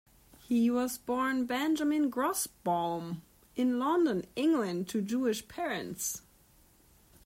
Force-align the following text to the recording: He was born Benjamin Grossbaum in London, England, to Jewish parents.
He 0.39 0.71
was 0.71 0.97
born 0.97 1.45
Benjamin 1.45 2.09
Grossbaum 2.09 3.21
in 3.55 3.77
London, 3.77 4.25
England, 4.35 4.89
to 4.89 5.01
Jewish 5.03 5.47
parents. 5.47 6.23